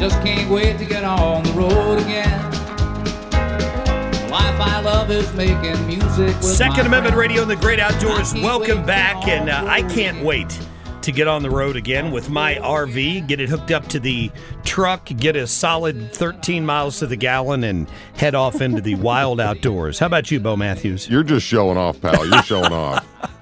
Just 0.00 0.16
can't 0.22 0.50
wait 0.50 0.78
to 0.78 0.86
get 0.86 1.04
on 1.04 1.42
the 1.44 1.52
road 1.52 1.98
again. 2.00 2.40
Life 4.30 4.58
I 4.58 4.80
love 4.82 5.10
is 5.10 5.30
making 5.34 5.86
music 5.86 6.28
with 6.36 6.42
Second 6.42 6.76
my 6.76 6.86
Amendment 6.86 7.14
friends. 7.14 7.16
Radio 7.16 7.42
and 7.42 7.50
the 7.50 7.56
Great 7.56 7.78
Outdoors. 7.80 8.32
Welcome 8.32 8.86
back, 8.86 9.28
and 9.28 9.50
uh, 9.50 9.64
I 9.68 9.82
can't 9.82 10.16
again. 10.16 10.24
wait 10.24 10.58
to 11.02 11.12
get 11.12 11.28
on 11.28 11.42
the 11.42 11.50
road 11.50 11.76
again 11.76 12.10
with 12.12 12.30
my 12.30 12.54
RV, 12.56 13.26
get 13.26 13.40
it 13.40 13.48
hooked 13.50 13.70
up 13.70 13.88
to 13.88 14.00
the 14.00 14.30
truck, 14.64 15.04
get 15.04 15.36
a 15.36 15.46
solid 15.46 16.12
13 16.14 16.64
miles 16.64 16.98
to 17.00 17.06
the 17.06 17.16
gallon, 17.16 17.64
and 17.64 17.86
head 18.14 18.34
off 18.34 18.62
into 18.62 18.80
the 18.80 18.94
wild 18.96 19.38
outdoors. 19.40 19.98
How 19.98 20.06
about 20.06 20.30
you, 20.30 20.40
Bo 20.40 20.56
Matthews? 20.56 21.10
You're 21.10 21.22
just 21.24 21.44
showing 21.46 21.76
off, 21.76 22.00
pal. 22.00 22.26
You're 22.26 22.42
showing 22.42 22.72
off. 22.72 23.06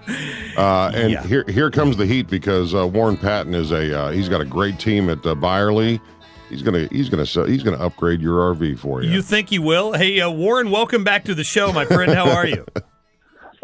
Uh, 0.57 0.91
and 0.95 1.13
Yeah. 1.13 1.23
here, 1.25 1.45
here 1.49 1.71
comes 1.71 1.97
the 1.99 2.07
heat 2.07 2.29
because 2.29 2.75
uh, 2.75 2.85
Warren 2.89 3.17
Patton 3.19 3.55
is 3.55 3.71
a 3.73 3.97
uh, 3.97 4.11
he's 4.11 4.29
got 4.29 4.41
a 4.41 4.45
great 4.45 4.79
team 4.81 5.09
at 5.11 5.25
uh, 5.25 5.35
Byerly. 5.35 6.01
He's 6.49 6.63
gonna 6.63 6.89
he's 6.91 7.09
gonna 7.09 7.27
sell- 7.27 7.47
he's 7.47 7.63
gonna 7.63 7.79
upgrade 7.79 8.21
your 8.21 8.55
RV 8.55 8.79
for 8.79 9.03
you. 9.03 9.11
You 9.11 9.23
think 9.23 9.51
he 9.51 9.59
will? 9.59 9.93
Hey, 9.93 10.21
uh, 10.21 10.31
Warren, 10.31 10.71
welcome 10.71 11.05
back 11.05 11.25
to 11.25 11.35
the 11.35 11.45
show, 11.45 11.73
my 11.73 11.85
friend. 11.85 12.13
How 12.13 12.31
are 12.31 12.47
you? 12.47 12.65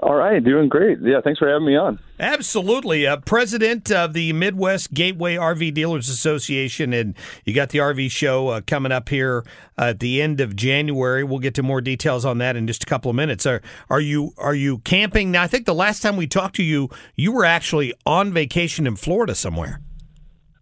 All 0.05 0.15
right, 0.15 0.45
doing 0.45 0.69
great. 0.69 0.99
Yeah, 1.01 1.23
thanks 1.23 1.39
for 1.39 1.49
having 1.49 1.67
me 1.67 1.77
on. 1.77 1.99
Absolutely. 2.21 3.07
Uh, 3.07 3.17
president 3.19 3.91
of 3.91 4.13
the 4.13 4.35
Midwest 4.35 4.93
Gateway 4.93 5.37
RV 5.37 5.73
Dealers 5.73 6.11
Association, 6.11 6.93
and 6.93 7.15
you 7.47 7.55
got 7.55 7.71
the 7.71 7.79
RV 7.79 8.11
show 8.11 8.49
uh, 8.49 8.61
coming 8.67 8.93
up 8.93 9.09
here 9.09 9.45
uh, 9.79 9.85
at 9.85 10.01
the 10.01 10.21
end 10.21 10.43
of 10.43 10.55
January. 10.57 11.25
We'll 11.25 11.39
get 11.39 11.55
to 11.55 11.63
more 11.63 11.81
details 11.81 12.27
on 12.27 12.37
that 12.39 12.55
in 12.55 12.67
just 12.67 12.83
a 12.83 12.87
couple 12.87 13.09
of 13.09 13.17
minutes. 13.17 13.47
Are 13.47 13.63
are 13.89 14.01
you 14.01 14.35
are 14.37 14.55
you 14.55 14.79
camping 14.79 15.31
now? 15.31 15.43
I 15.43 15.47
think 15.47 15.65
the 15.65 15.75
last 15.75 16.03
time 16.03 16.19
we 16.19 16.27
talked 16.27 16.57
to 16.57 16.63
you, 16.63 16.91
you 17.17 17.33
were 17.33 17.47
actually 17.47 17.95
on 18.05 18.31
vacation 18.31 18.87
in 18.87 18.97
Florida 18.97 19.35
somewhere. 19.35 19.81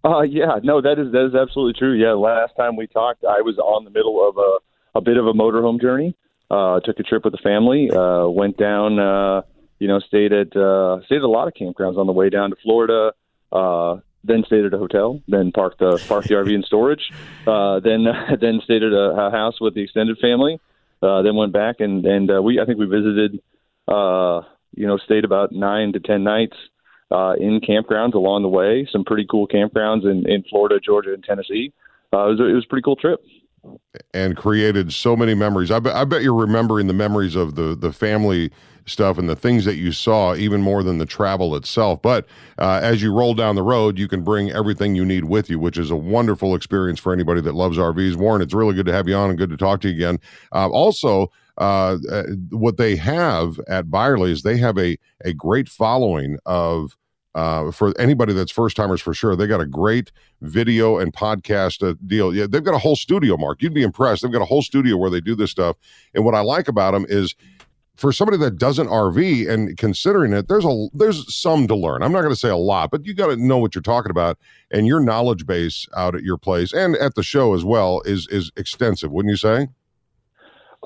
Uh, 0.05 0.23
yeah, 0.23 0.59
no, 0.63 0.81
that 0.81 0.99
is 0.99 1.13
that 1.13 1.27
is 1.27 1.35
absolutely 1.35 1.79
true. 1.79 1.93
Yeah, 1.95 2.13
last 2.13 2.57
time 2.57 2.77
we 2.77 2.87
talked, 2.89 3.25
I 3.25 3.41
was 3.43 3.57
on 3.59 3.85
the 3.85 3.91
middle 3.91 4.29
of 4.29 4.37
a 4.37 4.99
a 4.99 5.01
bit 5.01 5.17
of 5.17 5.27
a 5.27 5.33
motorhome 5.33 5.81
journey. 5.81 6.17
Uh, 6.51 6.81
took 6.81 6.99
a 6.99 7.03
trip 7.03 7.25
with 7.25 7.33
the 7.33 7.39
family. 7.39 7.91
Uh, 7.91 8.27
went 8.29 8.57
down. 8.57 8.99
Uh, 8.99 9.43
you 9.79 9.89
know, 9.89 10.01
stayed 10.01 10.33
at 10.33 10.57
uh, 10.57 11.01
stayed 11.07 11.17
at 11.17 11.23
a 11.23 11.29
lot 11.29 11.49
of 11.49 11.55
campgrounds 11.55 11.99
on 11.99 12.07
the 12.07 12.13
way 12.13 12.31
down 12.31 12.51
to 12.51 12.57
Florida. 12.63 13.13
Uh, 13.51 13.97
then 14.25 14.45
stayed 14.47 14.65
at 14.65 14.75
a 14.75 14.79
hotel. 14.79 15.21
Then 15.29 15.53
parked 15.53 15.79
the 15.79 16.03
parked 16.09 16.29
the 16.29 16.35
RV 16.35 16.53
in 16.53 16.63
storage. 16.63 17.11
Uh, 17.47 17.81
then 17.81 18.05
then 18.41 18.61
stayed 18.65 18.83
at 18.83 18.93
a, 18.93 19.27
a 19.27 19.31
house 19.31 19.61
with 19.61 19.75
the 19.75 19.83
extended 19.83 20.19
family. 20.19 20.61
Uh, 21.03 21.23
then 21.23 21.37
went 21.37 21.53
back 21.53 21.77
and 21.81 22.05
and 22.05 22.31
uh, 22.31 22.43
we 22.43 22.61
I 22.61 22.65
think 22.65 22.79
we 22.79 22.87
visited. 22.87 23.41
Uh, 23.89 24.43
you 24.75 24.87
know, 24.87 24.97
stayed 24.99 25.25
about 25.25 25.53
nine 25.53 25.93
to 25.93 26.01
ten 26.01 26.25
nights 26.25 26.57
uh, 27.13 27.35
in 27.35 27.61
campgrounds 27.61 28.15
along 28.15 28.43
the 28.43 28.49
way. 28.49 28.89
Some 28.91 29.05
pretty 29.05 29.27
cool 29.31 29.47
campgrounds 29.47 30.05
in, 30.11 30.29
in 30.29 30.43
Florida, 30.51 30.81
Georgia, 30.81 31.15
and 31.15 31.23
Tennessee. 31.23 31.73
Uh, 32.13 32.27
it 32.27 32.31
was 32.31 32.41
a, 32.41 32.45
it 32.47 32.53
was 32.55 32.65
a 32.65 32.69
pretty 32.69 32.83
cool 32.83 32.97
trip. 32.97 33.21
and 34.15 34.37
created 34.37 34.93
so 34.93 35.17
many 35.17 35.35
memories. 35.35 35.71
I, 35.71 35.79
bet 35.79 35.95
I 35.95 36.05
bet 36.05 36.23
you're 36.23 36.35
remembering 36.35 36.87
the 36.87 36.95
memories 36.95 37.37
of 37.37 37.55
the 37.55 37.75
the 37.75 37.93
family 37.93 38.51
stuff 38.87 39.17
and 39.17 39.29
the 39.29 39.37
things 39.37 39.65
that 39.65 39.77
you 39.77 39.93
saw 39.93 40.35
even 40.35 40.61
more 40.61 40.83
than 40.83 40.99
the 40.99 41.07
travel 41.07 41.55
itself. 41.55 42.03
But 42.03 42.27
uh, 42.59 42.81
as 42.83 43.01
you 43.01 43.15
roll 43.15 43.35
down 43.35 43.55
the 43.55 43.63
road, 43.63 43.99
you 43.99 44.09
can 44.09 44.23
bring 44.25 44.51
everything 44.51 44.97
you 44.97 45.05
need 45.05 45.25
with 45.25 45.49
you, 45.49 45.59
which 45.61 45.79
is 45.79 45.91
a 45.91 45.97
wonderful 45.97 46.55
experience 46.57 46.99
for 46.99 47.13
anybody 47.13 47.41
that 47.43 47.55
loves 47.55 47.79
RVs. 47.79 48.17
Warren, 48.17 48.43
it's 48.43 48.55
really 48.55 48.75
good 48.75 48.87
to 48.87 48.93
have 48.93 49.09
you 49.09 49.15
on 49.15 49.31
and 49.31 49.39
good 49.39 49.51
to 49.51 49.57
talk 49.57 49.81
to 49.83 49.89
you 49.89 49.95
again. 49.95 50.19
Uh, 50.53 50.69
also. 50.69 51.31
Uh, 51.59 51.99
uh, 52.11 52.23
what 52.49 52.79
they 52.79 52.97
have 52.97 53.61
at 53.69 53.91
Byerly 53.91 54.33
is 54.33 54.43
they 54.43 54.57
have 54.57 54.79
a 54.79 54.97
a 55.23 55.35
great 55.35 55.69
following 55.69 56.39
of 56.47 56.97
uh, 57.35 57.71
for 57.71 57.99
anybody 57.99 58.33
that's 58.33 58.53
first 58.53 58.77
timers 58.77 59.01
for 59.01 59.15
sure. 59.15 59.37
They 59.37 59.47
got 59.47 59.61
a 59.61 59.67
great 59.67 60.13
video 60.41 60.99
and 60.99 61.13
podcast 61.13 61.87
uh, 61.87 61.95
deal. 62.07 62.35
Yeah, 62.35 62.47
they've 62.49 62.65
got 62.65 62.75
a 62.75 62.79
whole 62.79 62.97
studio, 62.97 63.37
Mark. 63.37 63.63
You'd 63.63 63.75
be 63.75 63.83
impressed. 63.83 64.23
They've 64.23 64.33
got 64.33 64.43
a 64.43 64.47
whole 64.47 64.63
studio 64.63 64.97
where 64.97 65.11
they 65.11 65.21
do 65.21 65.35
this 65.35 65.51
stuff. 65.51 65.77
And 66.15 66.25
what 66.25 66.35
I 66.35 66.41
like 66.41 66.69
about 66.69 66.93
them 66.93 67.07
is 67.09 67.35
for 67.97 68.13
somebody 68.13 68.39
that 68.39 68.59
doesn't 68.59 68.89
RV 68.89 69.49
and 69.49 69.77
considering 69.77 70.33
it, 70.33 70.49
there's 70.49 70.65
a 70.65 70.89
there's 70.93 71.35
some 71.35 71.67
to 71.69 71.77
learn. 71.77 72.03
I'm 72.03 72.13
not 72.13 72.23
going 72.23 72.33
to 72.33 72.41
say 72.41 72.49
a 72.49 72.57
lot, 72.57 72.91
but 72.91 73.05
you 73.07 73.15
got 73.15 73.29
to 73.29 73.37
know 73.37 73.59
what 73.59 73.75
you're 73.75 73.83
talking 73.83 74.11
about, 74.11 74.39
and 74.71 74.87
your 74.87 75.01
knowledge 75.01 75.47
base 75.47 75.87
out 75.97 76.15
at 76.15 76.23
your 76.23 76.39
place 76.39 76.73
and 76.73 76.97
at 76.97 77.15
the 77.15 77.23
show 77.23 77.55
as 77.55 77.65
well 77.65 78.03
is 78.05 78.27
is 78.29 78.51
extensive, 78.57 79.13
wouldn't 79.13 79.31
you 79.31 79.37
say? 79.37 79.69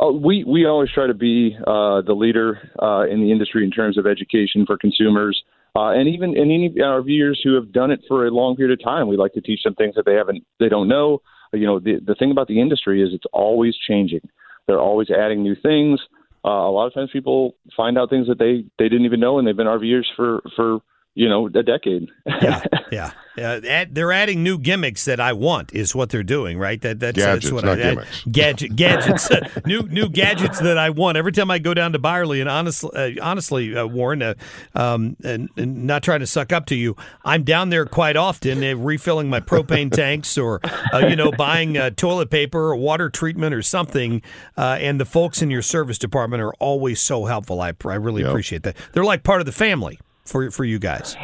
Uh, 0.01 0.11
we 0.11 0.45
we 0.45 0.67
always 0.67 0.91
try 0.91 1.07
to 1.07 1.15
be 1.15 1.57
uh, 1.67 2.03
the 2.03 2.15
leader 2.15 2.71
uh, 2.83 3.07
in 3.11 3.23
the 3.23 3.33
industry 3.33 3.65
in 3.65 3.71
terms 3.71 3.97
of 3.97 4.07
education 4.07 4.67
for 4.67 4.77
consumers, 4.77 5.43
uh, 5.77 5.91
and 5.91 6.09
even 6.09 6.31
and 6.31 6.51
any 6.51 6.67
of 6.67 6.73
our 6.83 7.03
viewers 7.03 7.41
who 7.45 7.55
have 7.55 7.71
done 7.71 7.91
it 7.91 8.01
for 8.09 8.27
a 8.27 8.31
long 8.31 8.57
period 8.57 8.79
of 8.79 8.83
time. 8.83 9.09
We 9.09 9.17
like 9.17 9.35
to 9.35 9.43
teach 9.43 9.63
them 9.63 9.75
things 9.75 9.95
that 9.97 10.07
they 10.07 10.15
haven't, 10.15 10.45
they 10.59 10.69
don't 10.69 10.89
know. 10.89 11.21
You 11.53 11.67
know, 11.67 11.79
the 11.79 12.01
the 12.05 12.15
thing 12.15 12.31
about 12.31 12.49
the 12.49 12.61
industry 12.61 13.03
is 13.03 13.11
it's 13.13 13.27
always 13.33 13.75
changing. 13.77 14.29
They're 14.67 14.81
always 14.81 15.11
adding 15.11 15.43
new 15.43 15.55
things. 15.55 16.01
Uh, 16.45 16.49
a 16.49 16.71
lot 16.71 16.87
of 16.87 16.95
times, 16.95 17.11
people 17.13 17.57
find 17.77 17.99
out 17.99 18.09
things 18.09 18.27
that 18.29 18.39
they 18.39 18.65
they 18.79 18.89
didn't 18.89 19.05
even 19.05 19.21
know, 19.21 19.39
and 19.39 19.47
they've 19.47 19.57
been 19.57 19.67
RVers 19.67 20.07
for 20.17 20.43
for 20.57 20.79
you 21.15 21.29
know 21.29 21.47
a 21.47 21.63
decade. 21.63 22.09
Yeah, 22.27 22.63
yeah. 22.93 23.11
Uh, 23.39 23.61
add, 23.69 23.95
they're 23.95 24.13
adding 24.13 24.43
new 24.43 24.59
gimmicks 24.59 25.05
that 25.05 25.21
I 25.21 25.33
want 25.33 25.73
is 25.75 25.95
what 25.95 26.11
they're 26.11 26.23
doing, 26.23 26.59
right? 26.59 26.81
That 26.81 27.01
that's, 27.01 27.17
Gadgets, 27.17 27.45
that's 27.47 27.53
what 27.53 27.65
not 27.65 27.79
I, 27.81 27.83
gimmicks. 27.91 28.25
gadget 28.31 28.77
gadgets, 28.77 29.31
uh, 29.31 29.49
new 29.67 29.83
new 29.83 30.09
gadgets 30.09 30.61
that 30.61 30.79
I 30.79 30.91
want. 30.91 31.17
Every 31.17 31.33
time 31.33 31.51
I 31.51 31.59
go 31.59 31.75
down 31.75 31.93
to 31.93 31.99
Byerly, 31.99 32.41
and 32.41 32.49
honestly, 32.49 32.91
uh, 32.95 33.11
honestly, 33.25 33.77
uh, 33.77 33.87
Warren, 33.87 34.23
uh, 34.23 34.35
um, 34.75 35.17
and, 35.25 35.49
and 35.57 35.85
not 35.87 36.03
trying 36.03 36.21
to 36.21 36.27
suck 36.27 36.53
up 36.53 36.67
to 36.67 36.75
you, 36.75 36.97
I'm 37.25 37.43
down 37.45 37.71
there 37.71 37.87
quite 37.87 38.17
often, 38.17 38.63
uh, 38.65 38.75
refilling 38.77 39.29
my 39.29 39.41
propane 39.41 39.91
tanks, 39.93 40.37
or 40.39 40.61
uh, 40.93 40.99
you 40.99 41.17
know, 41.17 41.31
buying 41.33 41.77
uh, 41.77 41.91
toilet 41.91 42.31
paper 42.31 42.59
or 42.71 42.77
water 42.77 43.11
treatment 43.11 43.55
or 43.55 43.63
something. 43.63 44.23
Uh, 44.57 44.77
and 44.81 44.99
the 45.01 45.05
folks 45.05 45.43
in 45.43 45.51
your 45.51 45.63
service 45.63 45.99
department 45.99 46.43
are 46.43 46.55
always 46.55 47.01
so 47.01 47.25
helpful. 47.27 47.61
I 47.61 47.73
I 47.85 47.95
really 47.95 48.23
Yep. 48.23 48.31
appreciate 48.31 48.63
that. 48.65 48.77
They're 48.93 49.05
like 49.05 49.23
part 49.23 49.41
of 49.41 49.47
the 49.47 49.53
family 49.53 49.99
for 50.25 50.51
for 50.51 50.65
you 50.65 50.79
guys. 50.79 51.17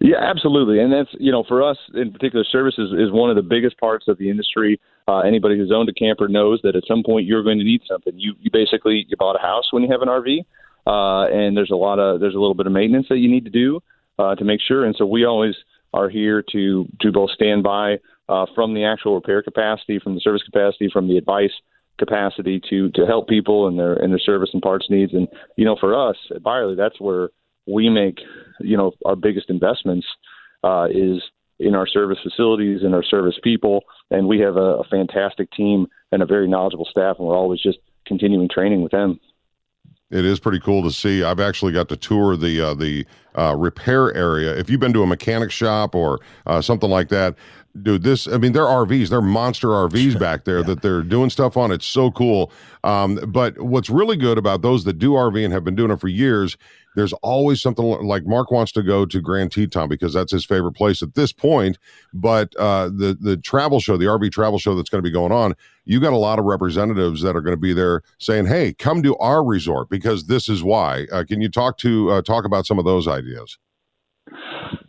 Yeah, 0.00 0.16
absolutely, 0.18 0.80
and 0.80 0.90
that's 0.90 1.10
you 1.18 1.30
know 1.30 1.44
for 1.46 1.62
us 1.62 1.76
in 1.92 2.10
particular, 2.10 2.42
services 2.50 2.90
is 2.98 3.12
one 3.12 3.28
of 3.28 3.36
the 3.36 3.42
biggest 3.42 3.78
parts 3.78 4.08
of 4.08 4.16
the 4.16 4.30
industry. 4.30 4.80
Uh, 5.06 5.18
anybody 5.20 5.58
who's 5.58 5.70
owned 5.70 5.90
a 5.90 5.92
camper 5.92 6.26
knows 6.26 6.58
that 6.62 6.74
at 6.74 6.84
some 6.88 7.02
point 7.04 7.26
you're 7.26 7.42
going 7.42 7.58
to 7.58 7.64
need 7.64 7.82
something. 7.86 8.14
You 8.16 8.32
you 8.40 8.50
basically 8.50 9.04
you 9.08 9.16
bought 9.18 9.36
a 9.36 9.42
house 9.42 9.68
when 9.72 9.82
you 9.82 9.90
have 9.92 10.00
an 10.00 10.08
RV, 10.08 10.38
uh, 10.86 11.28
and 11.30 11.54
there's 11.54 11.70
a 11.70 11.76
lot 11.76 11.98
of 11.98 12.18
there's 12.18 12.34
a 12.34 12.38
little 12.38 12.54
bit 12.54 12.66
of 12.66 12.72
maintenance 12.72 13.08
that 13.10 13.18
you 13.18 13.30
need 13.30 13.44
to 13.44 13.50
do 13.50 13.80
uh, 14.18 14.34
to 14.36 14.44
make 14.44 14.60
sure. 14.66 14.86
And 14.86 14.96
so 14.96 15.04
we 15.04 15.26
always 15.26 15.54
are 15.92 16.08
here 16.08 16.42
to 16.52 16.86
to 17.02 17.12
both 17.12 17.30
stand 17.32 17.62
by 17.62 17.98
uh, 18.30 18.46
from 18.54 18.72
the 18.72 18.84
actual 18.84 19.16
repair 19.16 19.42
capacity, 19.42 19.98
from 19.98 20.14
the 20.14 20.20
service 20.20 20.42
capacity, 20.42 20.88
from 20.90 21.08
the 21.08 21.18
advice 21.18 21.52
capacity 21.98 22.58
to 22.70 22.90
to 22.92 23.04
help 23.04 23.28
people 23.28 23.68
and 23.68 23.78
their 23.78 23.92
and 23.92 24.10
their 24.10 24.18
service 24.18 24.48
and 24.54 24.62
parts 24.62 24.86
needs. 24.88 25.12
And 25.12 25.28
you 25.56 25.66
know, 25.66 25.76
for 25.78 26.08
us 26.08 26.16
at 26.34 26.42
Byerly, 26.42 26.74
that's 26.74 26.98
where 26.98 27.28
we 27.66 27.88
make 27.88 28.20
you 28.60 28.76
know 28.76 28.92
our 29.04 29.16
biggest 29.16 29.50
investments 29.50 30.06
uh, 30.64 30.86
is 30.90 31.22
in 31.58 31.74
our 31.74 31.86
service 31.86 32.18
facilities 32.22 32.82
and 32.82 32.94
our 32.94 33.04
service 33.04 33.38
people. 33.42 33.84
And 34.10 34.26
we 34.26 34.40
have 34.40 34.56
a, 34.56 34.78
a 34.80 34.84
fantastic 34.84 35.50
team 35.52 35.86
and 36.10 36.22
a 36.22 36.26
very 36.26 36.48
knowledgeable 36.48 36.88
staff, 36.90 37.16
and 37.18 37.28
we're 37.28 37.36
always 37.36 37.60
just 37.60 37.78
continuing 38.06 38.48
training 38.48 38.82
with 38.82 38.92
them. 38.92 39.20
It 40.10 40.24
is 40.24 40.40
pretty 40.40 40.58
cool 40.58 40.82
to 40.82 40.90
see. 40.90 41.22
I've 41.22 41.38
actually 41.38 41.72
got 41.72 41.88
to 41.90 41.96
tour 41.96 42.36
the 42.36 42.60
uh, 42.60 42.74
the 42.74 43.06
uh, 43.38 43.54
repair 43.56 44.12
area. 44.12 44.56
If 44.56 44.68
you've 44.68 44.80
been 44.80 44.92
to 44.94 45.04
a 45.04 45.06
mechanic 45.06 45.52
shop 45.52 45.94
or 45.94 46.18
uh, 46.46 46.60
something 46.60 46.90
like 46.90 47.10
that, 47.10 47.36
dude, 47.82 48.02
this 48.02 48.26
I 48.28 48.38
mean, 48.38 48.52
they're 48.52 48.64
RVs, 48.64 49.08
they're 49.08 49.22
monster 49.22 49.68
RVs 49.68 50.18
back 50.18 50.44
there 50.44 50.58
yeah. 50.58 50.66
that 50.66 50.82
they're 50.82 51.02
doing 51.02 51.30
stuff 51.30 51.56
on. 51.56 51.72
It's 51.72 51.86
so 51.86 52.10
cool. 52.10 52.52
Um, 52.84 53.16
but 53.28 53.60
what's 53.60 53.90
really 53.90 54.16
good 54.16 54.38
about 54.38 54.62
those 54.62 54.84
that 54.84 54.98
do 54.98 55.12
RV 55.12 55.44
and 55.44 55.52
have 55.52 55.64
been 55.64 55.76
doing 55.76 55.90
it 55.90 56.00
for 56.00 56.08
years 56.08 56.56
there's 56.96 57.12
always 57.14 57.60
something 57.60 57.84
like 57.84 58.26
Mark 58.26 58.50
wants 58.50 58.72
to 58.72 58.82
go 58.82 59.06
to 59.06 59.20
Grand 59.20 59.52
Teton 59.52 59.88
because 59.88 60.12
that's 60.12 60.32
his 60.32 60.44
favorite 60.44 60.72
place 60.72 61.02
at 61.02 61.14
this 61.14 61.32
point. 61.32 61.78
But 62.12 62.54
uh, 62.56 62.86
the 62.88 63.16
the 63.20 63.36
travel 63.36 63.80
show, 63.80 63.96
the 63.96 64.06
RV 64.06 64.32
travel 64.32 64.58
show 64.58 64.74
that's 64.74 64.90
going 64.90 65.02
to 65.02 65.08
be 65.08 65.12
going 65.12 65.32
on, 65.32 65.54
you 65.84 66.00
got 66.00 66.12
a 66.12 66.18
lot 66.18 66.38
of 66.38 66.44
representatives 66.44 67.22
that 67.22 67.36
are 67.36 67.40
going 67.40 67.56
to 67.56 67.60
be 67.60 67.72
there 67.72 68.02
saying, 68.18 68.46
"Hey, 68.46 68.74
come 68.74 69.02
to 69.02 69.16
our 69.18 69.44
resort 69.44 69.88
because 69.88 70.26
this 70.26 70.48
is 70.48 70.62
why." 70.62 71.06
Uh, 71.12 71.24
can 71.24 71.40
you 71.40 71.48
talk 71.48 71.78
to 71.78 72.10
uh, 72.10 72.22
talk 72.22 72.44
about 72.44 72.66
some 72.66 72.78
of 72.78 72.84
those 72.84 73.06
ideas? 73.06 73.58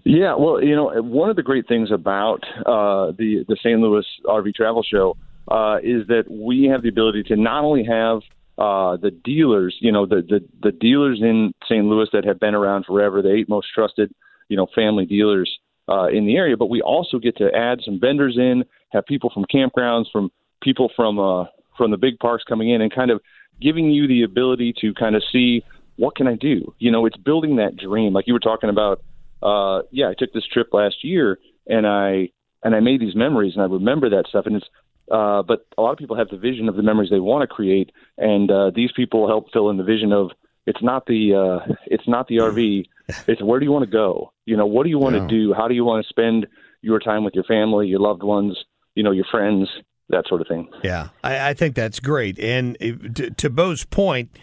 Yeah, 0.04 0.36
well, 0.36 0.64
you 0.64 0.76
know, 0.76 0.92
one 1.02 1.30
of 1.30 1.36
the 1.36 1.44
great 1.44 1.68
things 1.68 1.92
about 1.92 2.40
uh, 2.66 3.12
the 3.18 3.46
the 3.48 3.56
St. 3.60 3.80
Louis 3.80 4.06
RV 4.26 4.56
Travel 4.56 4.84
Show 4.84 5.16
uh, 5.48 5.78
is 5.84 6.08
that 6.08 6.24
we 6.30 6.66
have 6.66 6.82
the 6.82 6.90
ability 6.90 7.24
to 7.24 7.36
not 7.36 7.64
only 7.64 7.84
have 7.84 8.22
uh, 8.58 8.98
the 8.98 9.12
dealers, 9.12 9.76
you 9.80 9.92
know, 9.92 10.06
the, 10.06 10.22
the 10.28 10.40
the 10.64 10.72
dealers 10.72 11.20
in 11.22 11.54
St. 11.66 11.86
Louis 11.86 12.08
that 12.14 12.26
have 12.26 12.40
been 12.40 12.56
around 12.56 12.86
forever, 12.86 13.22
the 13.22 13.34
eight 13.34 13.48
most 13.48 13.68
trusted, 13.74 14.14
you 14.50 14.58
know, 14.58 14.68
family 14.74 15.06
dealers 15.06 15.60
uh, 15.88 16.08
in 16.08 16.26
the 16.26 16.36
area. 16.36 16.58
But 16.58 16.70
we 16.70 16.82
also 16.82 17.20
get 17.20 17.38
to 17.38 17.50
add 17.56 17.80
some 17.84 18.00
vendors 18.00 18.38
in, 18.38 18.64
have 18.92 19.06
people 19.06 19.32
from 19.34 19.46
campgrounds, 19.54 20.06
from 20.12 20.32
people 20.62 20.92
from 20.96 21.20
uh, 21.20 21.46
from 21.78 21.92
the 21.92 21.98
big 21.98 22.18
parks 22.20 22.44
coming 22.44 22.70
in, 22.70 22.82
and 22.82 22.94
kind 22.94 23.12
of 23.12 23.22
giving 23.62 23.92
you 23.92 24.08
the 24.08 24.24
ability 24.24 24.74
to 24.82 24.94
kind 24.96 25.16
of 25.16 25.22
see 25.32 25.64
what 25.98 26.16
can 26.16 26.28
I 26.28 26.36
do. 26.36 26.74
You 26.80 26.92
know, 26.92 27.06
it's 27.06 27.18
building 27.18 27.58
that 27.58 27.78
dream, 27.78 28.14
like 28.14 28.26
you 28.26 28.34
were 28.34 28.40
talking 28.40 28.70
about. 28.70 29.02
Uh, 29.42 29.82
yeah, 29.92 30.10
I 30.10 30.14
took 30.18 30.34
this 30.34 30.46
trip 30.52 30.70
last 30.74 31.04
year, 31.04 31.40
and 31.68 31.88
I 31.88 32.30
and 32.64 32.76
I 32.76 32.80
made 32.80 33.02
these 33.02 33.16
memories, 33.16 33.54
and 33.56 33.64
I 33.64 33.66
remember 33.66 34.10
that 34.10 34.26
stuff, 34.30 34.46
and 34.46 34.56
it's 34.56 34.66
uh, 35.12 35.44
but 35.44 35.66
a 35.78 35.82
lot 35.82 35.92
of 35.92 35.98
people 35.98 36.18
have 36.18 36.30
the 36.30 36.38
vision 36.38 36.70
of 36.70 36.76
the 36.76 36.84
memories 36.84 37.10
they 37.10 37.20
want 37.20 37.42
to 37.42 37.48
create, 37.48 37.92
and 38.18 38.50
uh, 38.50 38.72
these 38.74 38.92
people 38.96 39.28
help 39.28 39.52
fill 39.52 39.70
in 39.70 39.78
the 39.78 39.84
vision 39.84 40.14
of 40.14 40.32
it's 40.66 40.82
not 40.82 41.06
the 41.06 41.34
uh, 41.36 41.74
it's 41.88 42.08
not 42.08 42.28
the 42.28 42.38
RV, 42.38 42.86
it's 43.28 43.42
where 43.42 43.60
do 43.60 43.66
you 43.66 43.72
want 43.72 43.86
to 43.86 43.92
go? 43.92 44.32
You 44.46 44.58
know, 44.58 44.66
what 44.66 44.84
do 44.84 44.90
you 44.90 45.00
want 45.00 45.16
yeah. 45.16 45.22
to 45.22 45.28
do? 45.28 45.54
How 45.54 45.68
do 45.68 45.74
you 45.74 45.84
want 45.84 46.06
to 46.06 46.10
spend 46.10 46.48
your 46.82 47.00
time 47.00 47.24
with 47.24 47.36
your 47.36 47.44
family, 47.44 47.88
your 47.88 48.00
loved 48.00 48.24
ones, 48.24 48.58
you 48.96 49.04
know, 49.04 49.12
your 49.12 49.26
friends, 49.30 49.70
that 50.10 50.26
sort 50.28 50.42
of 50.42 50.48
thing. 50.48 50.68
Yeah, 50.84 51.10
I, 51.24 51.50
I 51.50 51.54
think 51.54 51.76
that's 51.76 52.00
great. 52.00 52.40
And 52.40 52.78
to, 53.16 53.30
to 53.32 53.50
Bo's 53.50 53.86
point, 53.86 54.38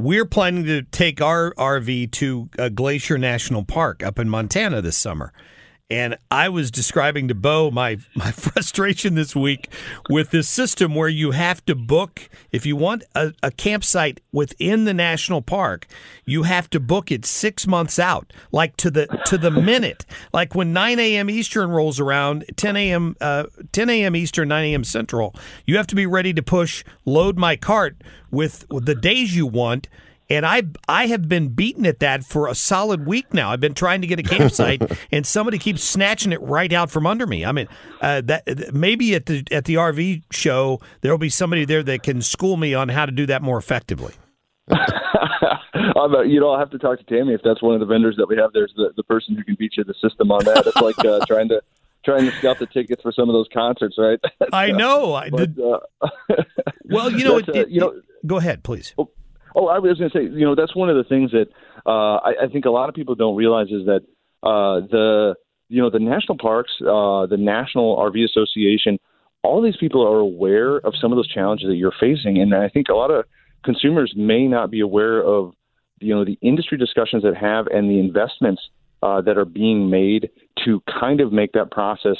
we're 0.00 0.24
planning 0.24 0.64
to 0.64 0.82
take 0.82 1.20
our 1.20 1.52
RV 1.54 2.10
to 2.12 2.48
uh, 2.58 2.70
Glacier 2.70 3.18
National 3.18 3.62
Park 3.62 4.02
up 4.02 4.18
in 4.18 4.30
Montana 4.30 4.80
this 4.80 4.96
summer. 4.96 5.32
And 5.90 6.16
I 6.30 6.48
was 6.48 6.70
describing 6.70 7.26
to 7.28 7.34
Bo 7.34 7.70
my, 7.72 7.98
my 8.14 8.30
frustration 8.32 9.16
this 9.16 9.34
week 9.34 9.68
with 10.08 10.30
this 10.30 10.48
system 10.48 10.94
where 10.94 11.08
you 11.08 11.32
have 11.32 11.64
to 11.66 11.74
book, 11.74 12.30
if 12.52 12.64
you 12.64 12.76
want 12.76 13.02
a, 13.14 13.32
a, 13.42 13.50
campsite 13.50 14.20
within 14.32 14.84
the 14.84 14.94
national 14.94 15.42
park, 15.42 15.86
you 16.24 16.44
have 16.44 16.70
to 16.70 16.80
book 16.80 17.10
it 17.10 17.26
six 17.26 17.66
months 17.66 17.98
out, 17.98 18.32
like 18.52 18.76
to 18.76 18.90
the 18.90 19.06
to 19.26 19.36
the 19.36 19.50
minute. 19.50 20.06
Like 20.32 20.54
when 20.54 20.72
9 20.72 20.98
a.m. 21.00 21.28
Eastern 21.28 21.70
rolls 21.70 21.98
around, 21.98 22.44
10 22.56 22.76
a.m. 22.76 23.16
Uh, 23.20 23.46
10 23.72 23.90
a.m. 23.90 24.14
Eastern, 24.14 24.48
9 24.48 24.64
a.m. 24.66 24.84
Central, 24.84 25.34
you 25.66 25.76
have 25.76 25.88
to 25.88 25.96
be 25.96 26.06
ready 26.06 26.32
to 26.32 26.42
push 26.42 26.84
load 27.04 27.36
my 27.36 27.56
cart 27.56 27.96
with, 28.30 28.64
with 28.70 28.86
the 28.86 28.94
days 28.94 29.34
you 29.36 29.46
want 29.46 29.88
and 30.30 30.46
I 30.46 30.62
I 30.88 31.06
have 31.08 31.28
been 31.28 31.48
beaten 31.48 31.84
at 31.84 31.98
that 31.98 32.24
for 32.24 32.46
a 32.46 32.54
solid 32.54 33.06
week 33.06 33.34
now. 33.34 33.50
I've 33.50 33.60
been 33.60 33.74
trying 33.74 34.00
to 34.00 34.06
get 34.06 34.18
a 34.18 34.22
campsite, 34.22 34.82
and 35.12 35.26
somebody 35.26 35.58
keeps 35.58 35.82
snatching 35.82 36.32
it 36.32 36.40
right 36.40 36.72
out 36.72 36.90
from 36.90 37.06
under 37.06 37.26
me. 37.26 37.44
I 37.44 37.52
mean, 37.52 37.68
uh, 38.00 38.22
that 38.22 38.72
maybe 38.72 39.14
at 39.14 39.26
the 39.26 39.44
at 39.50 39.64
the 39.64 39.74
RV 39.74 40.22
show 40.30 40.80
there 41.00 41.12
will 41.12 41.18
be 41.18 41.28
somebody 41.28 41.64
there 41.64 41.82
that 41.82 42.02
can 42.04 42.22
school 42.22 42.56
me 42.56 42.72
on 42.72 42.88
how 42.88 43.04
to 43.06 43.12
do 43.12 43.26
that 43.26 43.42
more 43.42 43.58
effectively. 43.58 44.14
you 44.70 46.40
know, 46.40 46.50
I'll 46.50 46.58
have 46.58 46.70
to 46.70 46.78
talk 46.78 46.98
to 46.98 47.04
Tammy 47.04 47.34
if 47.34 47.40
that's 47.42 47.60
one 47.60 47.74
of 47.74 47.80
the 47.80 47.86
vendors 47.86 48.16
that 48.16 48.28
we 48.28 48.36
have. 48.36 48.52
There's 48.52 48.72
the 48.76 48.92
the 48.96 49.02
person 49.02 49.36
who 49.36 49.42
can 49.42 49.56
beat 49.56 49.76
you 49.76 49.84
the 49.84 49.94
system 49.94 50.30
on 50.30 50.44
that. 50.44 50.66
It's 50.66 50.76
like 50.76 50.98
uh, 51.04 51.24
trying 51.26 51.48
to 51.48 51.60
trying 52.04 52.24
to 52.24 52.32
scout 52.38 52.58
the 52.58 52.66
tickets 52.66 53.02
for 53.02 53.12
some 53.12 53.28
of 53.28 53.32
those 53.32 53.48
concerts, 53.52 53.96
right? 53.98 54.20
I 54.52 54.70
know. 54.70 55.14
I 55.14 55.28
did. 55.28 55.58
Uh, 55.58 55.80
well, 56.84 57.10
you 57.10 57.24
know, 57.24 57.38
it, 57.38 57.48
it, 57.48 57.68
you 57.68 57.80
know. 57.80 58.00
Go 58.26 58.36
ahead, 58.36 58.62
please. 58.62 58.94
Well, 58.96 59.10
Oh, 59.54 59.66
I 59.66 59.78
was 59.78 59.98
going 59.98 60.10
to 60.10 60.18
say, 60.18 60.24
you 60.24 60.44
know, 60.44 60.54
that's 60.54 60.74
one 60.74 60.88
of 60.88 60.96
the 60.96 61.04
things 61.04 61.32
that 61.32 61.46
uh, 61.86 62.16
I, 62.16 62.44
I 62.44 62.48
think 62.52 62.64
a 62.64 62.70
lot 62.70 62.88
of 62.88 62.94
people 62.94 63.14
don't 63.14 63.36
realize 63.36 63.68
is 63.68 63.86
that 63.86 64.02
uh, 64.42 64.86
the 64.90 65.34
you 65.68 65.80
know 65.80 65.90
the 65.90 65.98
national 65.98 66.38
parks, 66.38 66.72
uh, 66.80 67.26
the 67.26 67.36
National 67.38 67.96
RV 67.96 68.24
Association, 68.24 68.98
all 69.42 69.62
these 69.62 69.76
people 69.76 70.06
are 70.06 70.18
aware 70.18 70.76
of 70.78 70.94
some 71.00 71.12
of 71.12 71.16
those 71.16 71.28
challenges 71.28 71.68
that 71.68 71.76
you're 71.76 71.94
facing, 71.98 72.38
and 72.40 72.54
I 72.54 72.68
think 72.68 72.88
a 72.88 72.94
lot 72.94 73.10
of 73.10 73.24
consumers 73.64 74.12
may 74.16 74.46
not 74.46 74.70
be 74.70 74.80
aware 74.80 75.22
of 75.22 75.52
you 76.00 76.14
know 76.14 76.24
the 76.24 76.38
industry 76.42 76.78
discussions 76.78 77.22
that 77.22 77.36
have 77.36 77.66
and 77.66 77.88
the 77.88 78.00
investments 78.00 78.62
uh, 79.02 79.20
that 79.22 79.38
are 79.38 79.44
being 79.44 79.90
made 79.90 80.30
to 80.64 80.82
kind 81.00 81.20
of 81.20 81.32
make 81.32 81.52
that 81.52 81.70
process 81.70 82.16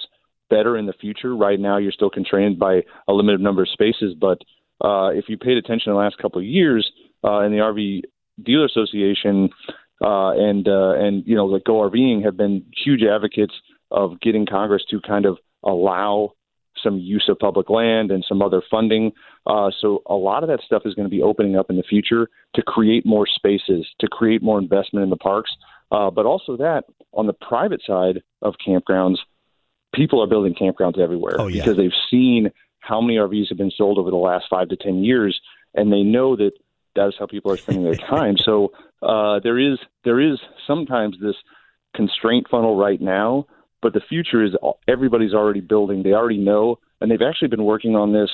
better 0.49 0.77
in 0.77 0.87
the 0.87 0.93
future. 0.93 1.35
Right 1.37 1.59
now, 1.59 1.79
you're 1.79 1.93
still 1.93 2.11
constrained 2.11 2.59
by 2.59 2.83
a 3.09 3.13
limited 3.13 3.41
number 3.41 3.63
of 3.63 3.69
spaces, 3.69 4.15
but 4.19 4.39
uh, 4.85 5.09
if 5.09 5.29
you 5.29 5.37
paid 5.37 5.59
attention 5.59 5.91
in 5.91 5.95
the 5.95 6.01
last 6.01 6.19
couple 6.19 6.39
of 6.39 6.45
years, 6.45 6.91
uh, 7.25 7.41
and 7.41 7.53
the 7.53 7.59
RV 7.59 8.03
Dealer 8.43 8.67
Association 8.67 9.51
uh, 10.03 10.31
and 10.31 10.67
uh, 10.67 10.95
and 10.95 11.27
you 11.27 11.37
know 11.37 11.47
like 11.47 11.65
Go 11.65 11.75
RVing 11.75 12.25
have 12.25 12.37
been 12.37 12.65
huge 12.75 13.03
advocates 13.03 13.55
of 13.91 14.21
getting 14.21 14.47
Congress 14.47 14.83
to 14.91 15.01
kind 15.01 15.27
of 15.27 15.39
allow 15.65 16.33
some 16.83 16.99
use 16.99 17.27
of 17.29 17.39
public 17.39 17.69
land 17.69 18.11
and 18.11 18.25
some 18.27 18.41
other 18.41 18.63
funding. 18.71 19.13
Uh, 19.47 19.71
so 19.81 20.03
a 20.07 20.15
lot 20.15 20.43
of 20.43 20.49
that 20.49 20.61
stuff 20.65 20.83
is 20.85 20.95
going 20.95 21.05
to 21.07 21.11
be 21.11 21.23
opening 21.23 21.57
up 21.57 21.69
in 21.69 21.77
the 21.77 21.83
future 21.83 22.29
to 22.55 22.63
create 22.63 23.05
more 23.05 23.27
spaces, 23.27 23.87
to 23.99 24.07
create 24.09 24.43
more 24.43 24.59
investment 24.59 25.05
in 25.05 25.11
the 25.11 25.17
parks. 25.17 25.51
Uh, 25.91 26.11
but 26.11 26.25
also 26.25 26.57
that 26.57 26.85
on 27.13 27.27
the 27.27 27.33
private 27.33 27.83
side 27.87 28.23
of 28.43 28.55
campgrounds, 28.67 29.17
people 29.95 30.23
are 30.23 30.27
building 30.27 30.55
campgrounds 30.55 30.99
everywhere 30.99 31.35
oh, 31.39 31.49
yeah. 31.49 31.61
because 31.61 31.77
they've 31.77 31.91
seen 32.11 32.51
how 32.79 33.01
many 33.01 33.19
RVs 33.19 33.49
have 33.49 33.59
been 33.59 33.73
sold 33.77 33.99
over 33.99 34.11
the 34.11 34.17
last 34.17 34.47
five 34.49 34.69
to 34.69 34.77
ten 34.77 35.05
years, 35.05 35.39
and 35.75 35.93
they 35.93 36.03
know 36.03 36.37
that 36.37 36.53
that 37.01 37.09
is 37.09 37.15
how 37.19 37.27
people 37.27 37.51
are 37.51 37.57
spending 37.57 37.85
their 37.85 37.95
time. 37.95 38.37
So 38.37 38.73
uh, 39.03 39.41
there 39.43 39.59
is 39.59 39.79
there 40.05 40.21
is 40.21 40.39
sometimes 40.67 41.17
this 41.21 41.37
constraint 41.97 42.47
funnel 42.51 42.77
right 42.77 43.01
now, 43.01 43.47
but 43.81 43.95
the 43.95 44.03
future 44.07 44.45
is 44.45 44.53
everybody's 44.87 45.33
already 45.33 45.61
building. 45.61 46.03
They 46.03 46.13
already 46.13 46.39
know, 46.39 46.79
and 47.01 47.11
they've 47.11 47.23
actually 47.23 47.49
been 47.49 47.65
working 47.65 47.97
on 47.97 48.13
this 48.13 48.31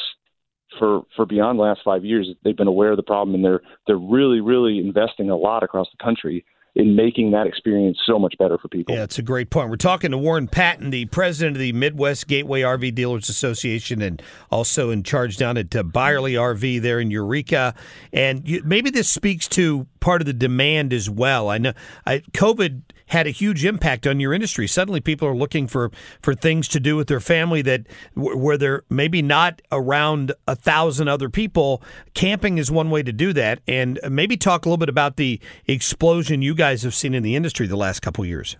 for 0.78 1.02
for 1.14 1.26
beyond 1.26 1.58
the 1.58 1.62
last 1.62 1.80
five 1.84 2.04
years. 2.04 2.28
They've 2.42 2.56
been 2.56 2.66
aware 2.66 2.90
of 2.90 2.96
the 2.96 3.04
problem, 3.04 3.36
and 3.36 3.44
they're 3.44 3.60
they're 3.86 3.96
really 3.96 4.40
really 4.40 4.78
investing 4.78 5.30
a 5.30 5.36
lot 5.36 5.62
across 5.62 5.86
the 5.96 6.02
country 6.02 6.44
in 6.76 6.94
making 6.94 7.30
that 7.30 7.46
experience 7.46 7.98
so 8.06 8.18
much 8.18 8.34
better 8.38 8.58
for 8.58 8.68
people. 8.68 8.94
Yeah, 8.94 9.02
it's 9.02 9.18
a 9.18 9.22
great 9.22 9.48
point. 9.48 9.70
We're 9.70 9.76
talking 9.76 10.10
to 10.10 10.18
Warren 10.18 10.46
Patton, 10.46 10.90
the 10.90 11.06
president 11.06 11.56
of 11.56 11.60
the 11.60 11.72
Midwest 11.72 12.28
Gateway 12.28 12.60
RV 12.60 12.94
Dealers 12.94 13.30
Association, 13.30 14.02
and 14.02 14.22
also 14.50 14.90
in 14.90 15.02
charge 15.02 15.38
down 15.38 15.56
at 15.56 15.74
uh, 15.74 15.82
Byerly 15.82 16.34
RV 16.34 16.82
there 16.82 17.00
in 17.00 17.10
Eureka. 17.10 17.74
And 18.12 18.46
you, 18.46 18.62
maybe 18.62 18.90
this 18.90 19.08
speaks 19.08 19.48
to 19.48 19.86
part 20.00 20.20
of 20.20 20.26
the 20.26 20.34
demand 20.34 20.92
as 20.92 21.08
well. 21.08 21.48
I 21.48 21.56
know 21.56 21.72
I, 22.04 22.18
COVID 22.34 22.82
had 23.06 23.26
a 23.26 23.30
huge 23.30 23.64
impact 23.64 24.06
on 24.06 24.20
your 24.20 24.32
industry. 24.32 24.66
Suddenly, 24.66 25.00
people 25.00 25.28
are 25.28 25.34
looking 25.34 25.66
for 25.66 25.90
for 26.20 26.34
things 26.34 26.68
to 26.68 26.80
do 26.80 26.96
with 26.96 27.08
their 27.08 27.20
family 27.20 27.62
that 27.62 27.86
where 28.14 28.56
they're 28.56 28.82
maybe 28.88 29.22
not 29.22 29.62
around 29.70 30.32
a 30.46 30.56
thousand 30.56 31.08
other 31.08 31.28
people. 31.28 31.82
Camping 32.14 32.58
is 32.58 32.70
one 32.70 32.90
way 32.90 33.02
to 33.02 33.12
do 33.12 33.32
that, 33.32 33.60
and 33.66 33.98
maybe 34.08 34.36
talk 34.36 34.64
a 34.64 34.68
little 34.68 34.78
bit 34.78 34.88
about 34.88 35.16
the 35.16 35.40
explosion 35.66 36.42
you 36.42 36.54
guys 36.54 36.82
have 36.82 36.94
seen 36.94 37.14
in 37.14 37.22
the 37.22 37.36
industry 37.36 37.66
the 37.66 37.76
last 37.76 38.00
couple 38.00 38.24
years. 38.24 38.56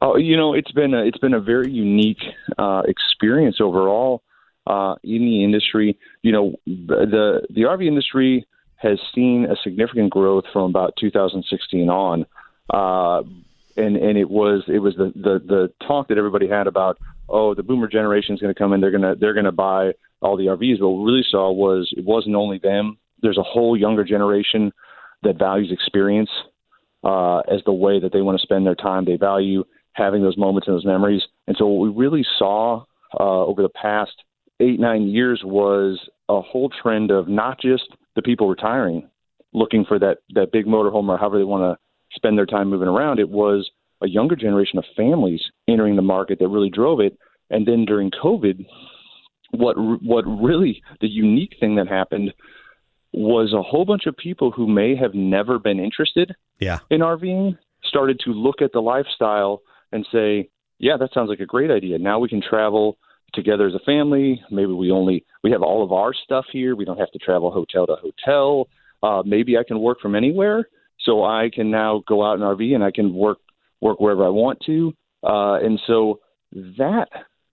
Oh, 0.00 0.16
you 0.16 0.36
know, 0.36 0.54
it's 0.54 0.70
been 0.70 0.94
a, 0.94 1.04
it's 1.04 1.18
been 1.18 1.34
a 1.34 1.40
very 1.40 1.70
unique 1.70 2.22
uh, 2.56 2.82
experience 2.86 3.56
overall 3.60 4.22
uh, 4.66 4.94
in 5.02 5.22
the 5.22 5.42
industry. 5.42 5.98
You 6.22 6.32
know, 6.32 6.54
the 6.66 7.42
the 7.50 7.62
RV 7.62 7.86
industry 7.86 8.46
has 8.76 8.98
seen 9.12 9.44
a 9.50 9.56
significant 9.64 10.10
growth 10.10 10.44
from 10.52 10.70
about 10.70 10.94
2016 11.00 11.88
on. 11.88 12.26
Uh, 12.72 13.22
and 13.78 13.96
and 13.96 14.18
it 14.18 14.28
was 14.28 14.64
it 14.68 14.80
was 14.80 14.94
the 14.96 15.12
the 15.14 15.40
the 15.46 15.86
talk 15.86 16.08
that 16.08 16.18
everybody 16.18 16.48
had 16.48 16.66
about 16.66 16.98
oh 17.28 17.54
the 17.54 17.62
boomer 17.62 17.88
generation 17.88 18.34
is 18.34 18.40
going 18.40 18.52
to 18.52 18.58
come 18.58 18.72
in 18.72 18.80
they're 18.80 18.90
going 18.90 19.02
to 19.02 19.14
they're 19.18 19.34
going 19.34 19.44
to 19.44 19.52
buy 19.52 19.92
all 20.20 20.36
the 20.36 20.46
RVs. 20.46 20.80
What 20.80 20.90
we 20.90 21.12
really 21.12 21.24
saw 21.28 21.52
was 21.52 21.92
it 21.96 22.04
wasn't 22.04 22.34
only 22.34 22.58
them. 22.58 22.98
There's 23.22 23.38
a 23.38 23.42
whole 23.42 23.76
younger 23.76 24.04
generation 24.04 24.72
that 25.22 25.38
values 25.38 25.70
experience 25.72 26.30
uh, 27.04 27.38
as 27.40 27.60
the 27.64 27.72
way 27.72 28.00
that 28.00 28.12
they 28.12 28.22
want 28.22 28.38
to 28.38 28.42
spend 28.42 28.66
their 28.66 28.74
time. 28.74 29.04
They 29.04 29.16
value 29.16 29.64
having 29.92 30.22
those 30.22 30.36
moments 30.36 30.68
and 30.68 30.76
those 30.76 30.86
memories. 30.86 31.22
And 31.46 31.56
so 31.58 31.66
what 31.66 31.82
we 31.82 31.94
really 31.94 32.24
saw 32.38 32.84
uh, 33.18 33.44
over 33.44 33.62
the 33.62 33.68
past 33.68 34.12
eight 34.60 34.80
nine 34.80 35.08
years 35.08 35.42
was 35.44 35.98
a 36.28 36.40
whole 36.40 36.70
trend 36.82 37.10
of 37.10 37.28
not 37.28 37.60
just 37.60 37.84
the 38.16 38.22
people 38.22 38.48
retiring 38.48 39.08
looking 39.54 39.84
for 39.84 39.98
that 39.98 40.18
that 40.34 40.52
big 40.52 40.66
motorhome 40.66 41.08
or 41.08 41.16
however 41.16 41.38
they 41.38 41.44
want 41.44 41.62
to 41.62 41.87
spend 42.14 42.38
their 42.38 42.46
time 42.46 42.68
moving 42.68 42.88
around. 42.88 43.18
It 43.18 43.28
was 43.28 43.70
a 44.02 44.08
younger 44.08 44.36
generation 44.36 44.78
of 44.78 44.84
families 44.96 45.42
entering 45.66 45.96
the 45.96 46.02
market 46.02 46.38
that 46.38 46.48
really 46.48 46.70
drove 46.70 47.00
it. 47.00 47.18
And 47.50 47.66
then 47.66 47.84
during 47.84 48.10
COVID, 48.10 48.66
what 49.50 49.76
what 50.02 50.24
really 50.26 50.82
the 51.00 51.08
unique 51.08 51.56
thing 51.58 51.76
that 51.76 51.88
happened 51.88 52.32
was 53.12 53.54
a 53.54 53.62
whole 53.62 53.86
bunch 53.86 54.06
of 54.06 54.16
people 54.16 54.50
who 54.50 54.66
may 54.66 54.94
have 54.94 55.14
never 55.14 55.58
been 55.58 55.80
interested 55.80 56.34
yeah. 56.60 56.80
in 56.90 57.00
RVing 57.00 57.56
started 57.84 58.20
to 58.24 58.30
look 58.30 58.60
at 58.60 58.72
the 58.72 58.80
lifestyle 58.80 59.62
and 59.92 60.06
say, 60.12 60.50
"Yeah, 60.78 60.98
that 60.98 61.14
sounds 61.14 61.30
like 61.30 61.40
a 61.40 61.46
great 61.46 61.70
idea. 61.70 61.98
Now 61.98 62.18
we 62.18 62.28
can 62.28 62.42
travel 62.42 62.98
together 63.32 63.66
as 63.66 63.74
a 63.74 63.80
family. 63.80 64.42
Maybe 64.50 64.72
we 64.72 64.90
only 64.90 65.24
we 65.42 65.50
have 65.50 65.62
all 65.62 65.82
of 65.82 65.92
our 65.92 66.12
stuff 66.12 66.44
here. 66.52 66.76
We 66.76 66.84
don't 66.84 66.98
have 66.98 67.10
to 67.12 67.18
travel 67.18 67.50
hotel 67.50 67.86
to 67.86 67.96
hotel. 67.96 68.68
Uh, 69.02 69.22
maybe 69.24 69.56
I 69.56 69.62
can 69.66 69.78
work 69.80 70.00
from 70.00 70.14
anywhere, 70.14 70.68
so 71.08 71.24
I 71.24 71.48
can 71.52 71.70
now 71.70 72.02
go 72.06 72.22
out 72.22 72.34
in 72.34 72.40
RV 72.40 72.74
and 72.74 72.84
I 72.84 72.90
can 72.90 73.14
work 73.14 73.38
work 73.80 73.98
wherever 73.98 74.24
I 74.24 74.28
want 74.28 74.60
to. 74.66 74.94
Uh, 75.22 75.54
and 75.54 75.80
so 75.86 76.20
that 76.52 77.08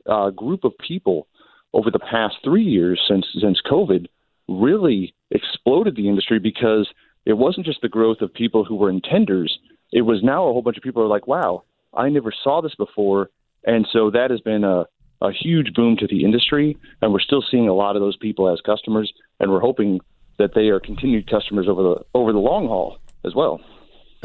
uh, 0.05 0.29
group 0.31 0.63
of 0.63 0.73
people 0.85 1.27
over 1.73 1.89
the 1.89 1.99
past 1.99 2.35
three 2.43 2.63
years 2.63 2.99
since 3.07 3.25
since 3.39 3.61
COVID 3.65 4.07
really 4.49 5.15
exploded 5.31 5.95
the 5.95 6.09
industry 6.09 6.39
because 6.39 6.87
it 7.25 7.33
wasn't 7.33 7.65
just 7.65 7.81
the 7.81 7.89
growth 7.89 8.21
of 8.21 8.33
people 8.33 8.65
who 8.65 8.75
were 8.75 8.91
intenders. 8.91 9.49
It 9.91 10.01
was 10.01 10.21
now 10.21 10.47
a 10.47 10.53
whole 10.53 10.61
bunch 10.61 10.77
of 10.77 10.83
people 10.83 11.01
are 11.01 11.07
like, 11.07 11.27
wow, 11.27 11.63
I 11.93 12.09
never 12.09 12.33
saw 12.43 12.61
this 12.61 12.75
before. 12.75 13.29
And 13.65 13.87
so 13.91 14.11
that 14.11 14.29
has 14.29 14.41
been 14.41 14.63
a, 14.63 14.85
a 15.21 15.31
huge 15.31 15.73
boom 15.73 15.95
to 15.97 16.07
the 16.07 16.23
industry. 16.23 16.77
And 17.01 17.11
we're 17.11 17.19
still 17.19 17.43
seeing 17.49 17.67
a 17.67 17.73
lot 17.73 17.95
of 17.95 18.01
those 18.01 18.17
people 18.17 18.51
as 18.51 18.59
customers. 18.61 19.11
And 19.39 19.49
we're 19.49 19.61
hoping 19.61 20.01
that 20.37 20.51
they 20.53 20.67
are 20.67 20.79
continued 20.79 21.29
customers 21.29 21.67
over 21.67 21.81
the 21.81 21.95
over 22.13 22.31
the 22.31 22.39
long 22.39 22.67
haul 22.67 22.99
as 23.25 23.35
well. 23.35 23.59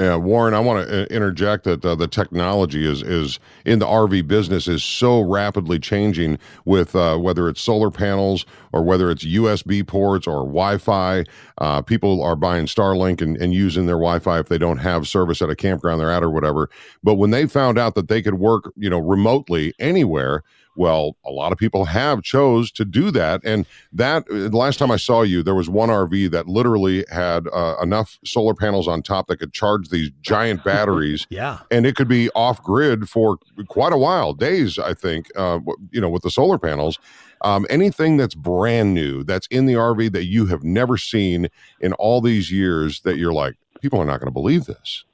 Yeah, 0.00 0.16
Warren, 0.16 0.54
I 0.54 0.60
want 0.60 0.88
to 0.88 1.02
uh, 1.02 1.04
interject 1.14 1.64
that 1.64 1.84
uh, 1.84 1.94
the 1.94 2.08
technology 2.08 2.90
is 2.90 3.02
is 3.02 3.38
in 3.66 3.80
the 3.80 3.86
RV 3.86 4.26
business 4.26 4.66
is 4.66 4.82
so 4.82 5.20
rapidly 5.20 5.78
changing 5.78 6.38
with 6.64 6.96
uh, 6.96 7.18
whether 7.18 7.50
it's 7.50 7.60
solar 7.60 7.90
panels 7.90 8.46
or 8.72 8.82
whether 8.82 9.10
it's 9.10 9.26
USB 9.26 9.86
ports 9.86 10.26
or 10.26 10.46
Wi-Fi. 10.46 11.24
Uh, 11.58 11.82
people 11.82 12.22
are 12.22 12.34
buying 12.34 12.64
Starlink 12.64 13.20
and, 13.20 13.36
and 13.36 13.52
using 13.52 13.84
their 13.84 13.96
Wi-Fi 13.96 14.38
if 14.38 14.48
they 14.48 14.56
don't 14.56 14.78
have 14.78 15.06
service 15.06 15.42
at 15.42 15.50
a 15.50 15.56
campground 15.56 16.00
they're 16.00 16.10
at 16.10 16.22
or 16.22 16.30
whatever. 16.30 16.70
But 17.02 17.16
when 17.16 17.30
they 17.30 17.46
found 17.46 17.78
out 17.78 17.94
that 17.94 18.08
they 18.08 18.22
could 18.22 18.34
work, 18.34 18.72
you 18.76 18.88
know, 18.88 19.00
remotely 19.00 19.74
anywhere, 19.78 20.44
well, 20.80 21.14
a 21.26 21.30
lot 21.30 21.52
of 21.52 21.58
people 21.58 21.84
have 21.84 22.22
chose 22.22 22.72
to 22.72 22.86
do 22.86 23.10
that. 23.10 23.42
And 23.44 23.66
that 23.92 24.24
the 24.28 24.48
last 24.48 24.78
time 24.78 24.90
I 24.90 24.96
saw 24.96 25.20
you, 25.20 25.42
there 25.42 25.54
was 25.54 25.68
one 25.68 25.90
RV 25.90 26.30
that 26.30 26.48
literally 26.48 27.04
had 27.10 27.46
uh, 27.52 27.74
enough 27.82 28.18
solar 28.24 28.54
panels 28.54 28.88
on 28.88 29.02
top 29.02 29.26
that 29.26 29.36
could 29.36 29.52
charge 29.52 29.90
these 29.90 30.10
giant 30.22 30.64
batteries. 30.70 31.26
yeah. 31.28 31.58
And 31.70 31.84
it 31.84 31.96
could 31.96 32.08
be 32.08 32.30
off 32.30 32.62
grid 32.62 33.10
for 33.10 33.36
quite 33.68 33.92
a 33.92 33.98
while, 33.98 34.32
days, 34.32 34.78
I 34.78 34.94
think, 34.94 35.26
uh, 35.36 35.60
you 35.90 36.00
know, 36.00 36.08
with 36.08 36.22
the 36.22 36.30
solar 36.30 36.58
panels. 36.58 36.98
Um, 37.42 37.66
anything 37.68 38.16
that's 38.16 38.34
brand 38.34 38.94
new, 38.94 39.22
that's 39.22 39.46
in 39.48 39.66
the 39.66 39.74
RV 39.74 40.12
that 40.12 40.24
you 40.24 40.46
have 40.46 40.64
never 40.64 40.96
seen 40.96 41.48
in 41.80 41.92
all 41.94 42.22
these 42.22 42.50
years 42.50 43.02
that 43.02 43.18
you're 43.18 43.34
like, 43.34 43.56
people 43.82 44.00
are 44.00 44.06
not 44.06 44.18
going 44.18 44.28
to 44.28 44.32
believe 44.32 44.64
this. 44.64 45.04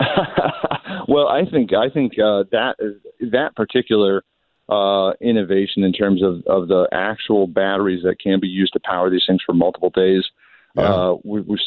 well, 1.06 1.28
I 1.28 1.44
think 1.44 1.74
I 1.74 1.90
think 1.90 2.12
uh, 2.18 2.44
that 2.50 2.76
that 3.20 3.54
particular 3.56 4.22
uh, 4.68 5.12
innovation 5.20 5.84
in 5.84 5.92
terms 5.92 6.22
of, 6.22 6.42
of 6.46 6.68
the 6.68 6.88
actual 6.92 7.46
batteries 7.46 8.02
that 8.02 8.18
can 8.20 8.40
be 8.40 8.48
used 8.48 8.72
to 8.72 8.80
power 8.80 9.10
these 9.10 9.24
things 9.26 9.40
for 9.44 9.52
multiple 9.52 9.90
days. 9.90 10.24
Yeah. 10.74 10.82
Uh, 10.82 11.16
we, 11.24 11.40
we, 11.40 11.58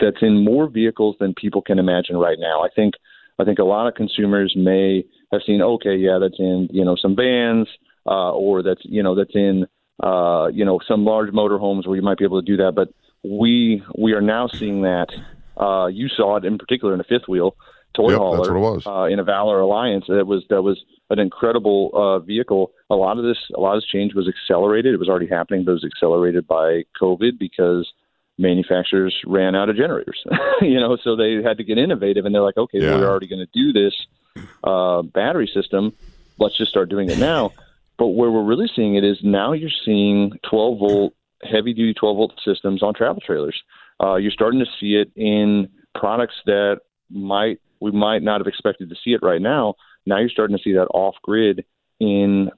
that's 0.00 0.22
in 0.22 0.44
more 0.44 0.68
vehicles 0.68 1.16
than 1.20 1.34
people 1.34 1.60
can 1.60 1.78
imagine 1.78 2.16
right 2.16 2.38
now. 2.38 2.62
I 2.62 2.68
think 2.74 2.94
I 3.38 3.44
think 3.44 3.58
a 3.58 3.64
lot 3.64 3.86
of 3.86 3.94
consumers 3.94 4.54
may 4.56 5.04
have 5.30 5.42
seen, 5.46 5.60
okay, 5.60 5.96
yeah, 5.96 6.18
that's 6.18 6.38
in 6.38 6.68
you 6.72 6.84
know 6.84 6.96
some 6.96 7.16
vans, 7.16 7.68
uh, 8.06 8.32
or 8.32 8.62
that's 8.62 8.80
you 8.84 9.02
know 9.02 9.14
that's 9.14 9.34
in 9.34 9.66
uh, 10.02 10.48
you 10.52 10.64
know 10.64 10.80
some 10.86 11.04
large 11.04 11.30
motorhomes 11.30 11.86
where 11.86 11.96
you 11.96 12.02
might 12.02 12.18
be 12.18 12.24
able 12.24 12.40
to 12.40 12.46
do 12.46 12.56
that. 12.58 12.72
But 12.74 12.88
we 13.22 13.82
we 13.98 14.12
are 14.12 14.22
now 14.22 14.48
seeing 14.48 14.82
that. 14.82 15.08
Uh, 15.56 15.86
you 15.86 16.08
saw 16.08 16.36
it 16.36 16.44
in 16.44 16.58
particular 16.58 16.94
in 16.94 17.00
a 17.00 17.04
fifth 17.04 17.28
wheel 17.28 17.56
toy 17.94 18.10
yep, 18.10 18.18
hauler 18.18 18.36
that's 18.36 18.50
what 18.50 18.56
it 18.56 18.60
was. 18.60 18.86
Uh, 18.86 19.12
in 19.12 19.18
a 19.18 19.24
Valor 19.24 19.60
Alliance. 19.60 20.04
That 20.08 20.26
was 20.26 20.44
that 20.50 20.62
was 20.62 20.82
an 21.10 21.18
incredible 21.18 21.90
uh, 21.94 22.18
vehicle. 22.20 22.72
A 22.90 22.94
lot 22.94 23.18
of 23.18 23.24
this 23.24 23.38
a 23.56 23.60
lot 23.60 23.76
of 23.76 23.82
this 23.82 23.88
change 23.90 24.14
was 24.14 24.28
accelerated. 24.28 24.94
It 24.94 24.98
was 24.98 25.08
already 25.08 25.28
happening, 25.28 25.64
but 25.64 25.72
it 25.72 25.74
was 25.74 25.84
accelerated 25.84 26.46
by 26.46 26.82
COVID 27.00 27.38
because 27.38 27.90
manufacturers 28.38 29.14
ran 29.26 29.54
out 29.54 29.68
of 29.68 29.76
generators. 29.76 30.22
you 30.60 30.78
know, 30.80 30.96
so 31.02 31.16
they 31.16 31.42
had 31.42 31.56
to 31.58 31.64
get 31.64 31.78
innovative, 31.78 32.24
and 32.24 32.34
they're 32.34 32.42
like, 32.42 32.56
okay, 32.56 32.78
Yeah. 32.80 32.98
we're 32.98 33.08
already 33.08 33.28
going 33.28 33.44
to 33.46 33.52
do 33.52 33.72
this 33.72 33.94
uh, 34.64 35.02
battery 35.02 35.50
system. 35.52 35.92
Let's 36.38 36.56
just 36.58 36.70
start 36.70 36.88
doing 36.90 37.08
it 37.10 37.18
now. 37.18 37.52
But 37.98 38.08
where 38.08 38.30
we're 38.30 38.44
really 38.44 38.70
seeing 38.76 38.96
it 38.96 39.04
is 39.04 39.18
now 39.22 39.52
you're 39.52 39.70
seeing 39.84 40.32
12 40.50 40.78
volt, 40.78 41.14
heavy 41.42 41.72
duty 41.72 41.94
12 41.94 42.16
volt 42.16 42.32
systems 42.44 42.82
on 42.82 42.92
travel 42.92 43.22
trailers. 43.24 43.56
Uh, 44.02 44.16
you're 44.16 44.30
starting 44.32 44.60
to 44.60 44.66
see 44.78 44.96
it 44.96 45.10
in 45.16 45.68
products 45.94 46.34
that 46.44 46.80
might 47.10 47.58
we 47.80 47.90
might 47.90 48.22
not 48.22 48.40
have 48.40 48.46
expected 48.46 48.90
to 48.90 48.96
see 49.02 49.12
it 49.12 49.22
right 49.22 49.40
now. 49.40 49.74
Now 50.06 50.18
you're 50.18 50.28
starting 50.28 50.56
to 50.56 50.62
see 50.62 50.72
that 50.74 50.86
off 50.94 51.16
grid 51.22 51.64
in 52.00 52.50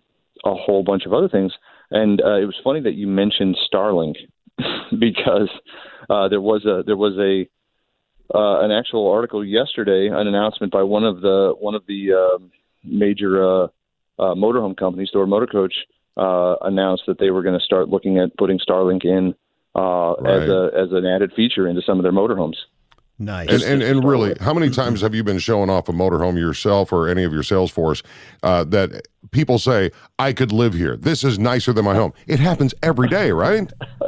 a 0.45 0.55
whole 0.55 0.83
bunch 0.83 1.05
of 1.07 1.13
other 1.13 1.29
things. 1.29 1.53
And 1.91 2.21
uh, 2.21 2.37
it 2.37 2.45
was 2.45 2.57
funny 2.63 2.81
that 2.81 2.95
you 2.95 3.07
mentioned 3.07 3.57
Starlink 3.73 4.17
because 4.99 5.49
uh, 6.11 6.29
there 6.29 6.41
was 6.41 6.65
a 6.67 6.83
there 6.85 6.97
was 6.97 7.17
a 7.19 7.49
uh, 8.37 8.61
an 8.61 8.71
actual 8.71 9.11
article 9.11 9.45
yesterday, 9.45 10.09
an 10.09 10.27
announcement 10.27 10.71
by 10.73 10.83
one 10.83 11.05
of 11.05 11.23
the 11.23 11.55
one 11.59 11.75
of 11.75 11.83
the 11.87 12.13
um 12.13 12.51
major 12.85 13.43
uh, 13.43 13.65
uh, 14.19 14.35
motorhome 14.35 14.77
companies, 14.77 15.11
Thor 15.13 15.27
Motor 15.27 15.47
Coach, 15.47 15.75
uh, 16.17 16.57
announced 16.63 17.05
that 17.07 17.19
they 17.19 17.31
were 17.31 17.43
going 17.43 17.59
to 17.59 17.65
start 17.65 17.89
looking 17.89 18.19
at 18.19 18.37
putting 18.37 18.59
Starlink 18.59 19.05
in 19.05 19.35
uh, 19.75 20.15
Right. 20.21 20.43
as 20.43 20.49
a 20.49 20.71
as 20.75 20.93
an 20.93 21.07
added 21.07 21.33
feature 21.35 21.69
into 21.69 21.83
some 21.83 21.99
of 21.99 22.03
their 22.03 22.13
motorhomes. 22.13 22.57
Nice. 23.19 23.49
And, 23.49 23.63
and 23.63 23.83
and 23.83 24.05
really, 24.05 24.35
how 24.41 24.55
many 24.55 24.71
times 24.83 25.01
have 25.01 25.15
you 25.15 25.25
been 25.25 25.39
showing 25.39 25.71
off 25.71 25.89
a 25.89 25.93
motorhome 25.93 26.39
yourself 26.39 26.93
or 26.93 27.09
any 27.09 27.25
of 27.25 27.33
your 27.33 27.43
sales 27.43 27.71
force 27.71 28.03
uh, 28.43 28.65
that 28.65 29.09
people 29.33 29.59
say, 29.59 29.91
"I 30.19 30.33
could 30.33 30.53
live 30.53 30.75
here. 30.75 30.97
This 30.97 31.25
is 31.25 31.39
nicer 31.39 31.73
than 31.73 31.85
my 31.85 31.95
home." 31.95 32.13
It 32.27 32.39
happens 32.39 32.75
every 32.83 33.09
day, 33.09 33.33
right? 33.33 33.71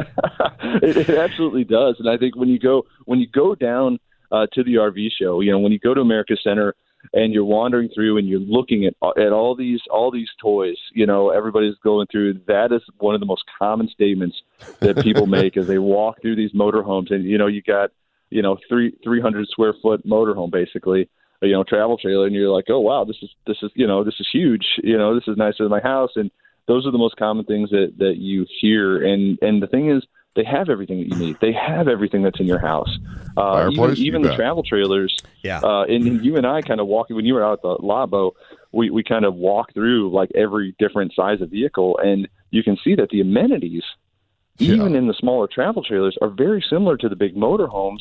it, 0.83 0.97
it 0.97 1.11
absolutely 1.11 1.64
does, 1.64 1.97
and 1.99 2.09
I 2.09 2.17
think 2.17 2.37
when 2.37 2.49
you 2.49 2.59
go 2.59 2.87
when 3.07 3.19
you 3.19 3.26
go 3.26 3.57
down 3.57 3.99
uh, 4.31 4.47
to 4.52 4.62
the 4.62 4.75
RV 4.75 5.09
show, 5.19 5.40
you 5.40 5.50
know, 5.50 5.59
when 5.59 5.73
you 5.73 5.81
go 5.81 5.93
to 5.93 6.00
America 6.00 6.37
Center 6.43 6.76
and 7.12 7.33
you're 7.33 7.45
wandering 7.45 7.88
through 7.93 8.19
and 8.19 8.29
you're 8.29 8.38
looking 8.38 8.85
at 8.87 8.95
at 9.19 9.33
all 9.33 9.57
these 9.57 9.81
all 9.90 10.12
these 10.12 10.29
toys, 10.40 10.76
you 10.93 11.05
know, 11.05 11.31
everybody's 11.31 11.75
going 11.83 12.07
through. 12.12 12.40
That 12.47 12.71
is 12.71 12.83
one 12.99 13.17
of 13.17 13.21
the 13.21 13.26
most 13.26 13.43
common 13.59 13.88
statements 13.88 14.40
that 14.79 15.02
people 15.02 15.26
make 15.40 15.57
as 15.57 15.67
they 15.67 15.79
walk 15.79 16.23
through 16.23 16.37
these 16.37 16.52
motorhomes, 16.52 17.12
and 17.12 17.25
you 17.25 17.38
know, 17.38 17.49
you 17.49 17.61
got 17.61 17.90
you 18.30 18.42
know 18.42 18.56
three 18.68 18.96
three 19.02 19.20
hundred 19.20 19.49
square 19.49 19.75
foot 19.82 20.06
motorhome 20.06 20.50
basically. 20.50 21.08
You 21.42 21.52
know, 21.52 21.64
travel 21.64 21.96
trailer, 21.96 22.26
and 22.26 22.34
you're 22.34 22.50
like, 22.50 22.66
oh 22.68 22.80
wow, 22.80 23.04
this 23.04 23.16
is 23.22 23.30
this 23.46 23.56
is 23.62 23.70
you 23.75 23.87
know 23.87 24.04
this 24.04 24.16
is 24.20 24.28
huge. 24.30 24.66
You 24.82 24.99
know, 24.99 25.14
this 25.14 25.26
is 25.26 25.38
nicer 25.38 25.64
than 25.64 25.70
my 25.70 25.80
house, 25.80 26.10
and 26.16 26.30
those 26.66 26.87
are 26.87 26.90
the 26.90 26.99
most 26.99 27.16
common 27.16 27.46
things 27.46 27.70
that 27.70 27.94
that 27.99 28.16
you 28.18 28.46
hear. 28.60 29.02
And 29.02 29.38
and 29.40 29.62
the 29.62 29.66
thing 29.66 29.90
is, 29.90 30.04
they 30.37 30.44
have 30.44 30.68
everything 30.68 30.99
that 30.99 31.08
you 31.08 31.16
need. 31.16 31.37
They 31.40 31.52
have 31.52 31.88
everything 31.88 32.22
that's 32.22 32.38
in 32.38 32.46
your 32.46 32.58
house. 32.58 32.90
Uh, 33.37 33.70
even 33.72 33.96
even 33.96 34.22
the 34.22 34.28
bet. 34.28 34.37
travel 34.37 34.62
trailers. 34.62 35.16
Yeah. 35.42 35.60
Uh, 35.62 35.82
and, 35.84 36.06
and 36.06 36.25
you 36.25 36.37
and 36.37 36.46
I 36.46 36.60
kind 36.62 36.80
of 36.80 36.87
walking 36.87 37.16
when 37.16 37.25
you 37.25 37.34
were 37.34 37.44
out 37.44 37.54
at 37.54 37.62
the 37.62 37.76
Labo, 37.78 38.32
we 38.72 38.90
we 38.90 39.02
kind 39.02 39.25
of 39.25 39.34
walk 39.34 39.75
through 39.75 40.12
like 40.12 40.30
every 40.34 40.75
different 40.78 41.14
size 41.14 41.40
of 41.40 41.50
vehicle, 41.50 41.99
and 41.99 42.28
you 42.50 42.62
can 42.62 42.76
see 42.84 42.94
that 42.94 43.08
the 43.10 43.20
amenities, 43.20 43.82
even 44.61 44.95
in 44.95 45.07
the 45.07 45.14
smaller 45.14 45.47
travel 45.47 45.83
trailers, 45.83 46.17
are 46.21 46.29
very 46.29 46.64
similar 46.69 46.97
to 46.99 47.09
the 47.09 47.17
big 47.17 47.35
motorhomes. 47.35 48.00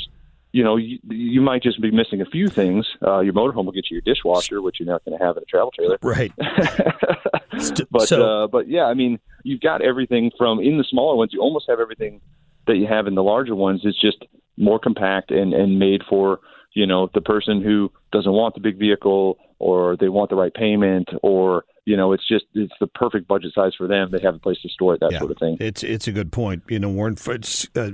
You 0.52 0.64
know, 0.64 0.78
you, 0.78 0.98
you 1.08 1.42
might 1.42 1.62
just 1.62 1.80
be 1.80 1.92
missing 1.92 2.22
a 2.22 2.26
few 2.26 2.48
things. 2.48 2.88
Uh, 3.06 3.20
your 3.20 3.34
motorhome 3.34 3.66
will 3.66 3.72
get 3.72 3.92
you 3.92 3.96
your 3.96 4.02
dishwasher, 4.02 4.62
which 4.62 4.80
you're 4.80 4.88
not 4.88 5.06
going 5.06 5.18
to 5.18 5.24
have 5.24 5.38
in 5.38 5.44
a 5.44 5.46
travel 5.46 5.72
trailer. 5.72 5.98
Right. 6.02 6.32
but 7.92 8.08
so- 8.08 8.44
uh, 8.44 8.48
but 8.48 8.68
yeah, 8.68 8.86
I 8.86 8.94
mean, 8.94 9.20
you've 9.44 9.62
got 9.62 9.82
everything 9.82 10.32
from 10.38 10.60
in 10.60 10.78
the 10.78 10.84
smaller 10.90 11.16
ones. 11.16 11.32
You 11.34 11.42
almost 11.42 11.66
have 11.70 11.80
everything 11.80 12.22
that 12.68 12.78
you 12.78 12.88
have 12.88 13.08
in 13.08 13.16
the 13.16 13.24
larger 13.24 13.56
ones. 13.56 13.82
It's 13.84 14.00
just 14.00 14.18
more 14.58 14.80
compact 14.80 15.32
and 15.32 15.54
and 15.54 15.80
made 15.80 16.02
for 16.10 16.40
you 16.74 16.86
know 16.86 17.10
the 17.14 17.22
person 17.22 17.62
who 17.62 17.92
doesn't 18.12 18.32
want 18.32 18.56
the 18.56 18.62
big 18.62 18.78
vehicle 18.78 19.38
or 19.60 19.98
they 19.98 20.10
want 20.10 20.30
the 20.30 20.36
right 20.36 20.54
payment 20.54 21.10
or 21.22 21.64
you 21.90 21.98
know, 21.98 22.14
it's 22.14 22.28
just 22.28 22.46
it's 22.54 22.72
the 22.80 22.86
perfect 22.86 23.28
budget 23.28 23.52
size 23.56 23.72
for 23.76 23.88
them. 23.88 24.10
They 24.12 24.20
have 24.22 24.36
a 24.36 24.40
place 24.40 24.62
to 24.62 24.70
store 24.70 24.94
it, 24.94 25.00
that 25.00 25.12
Yeah. 25.12 25.18
sort 25.20 25.32
of 25.32 25.38
thing. 25.40 25.58
It's 25.60 25.82
it's 25.84 26.08
a 26.08 26.12
good 26.12 26.32
point. 26.32 26.62
You 26.70 26.78
know, 26.78 26.90
Warren. 26.90 27.14
uh, 27.14 27.16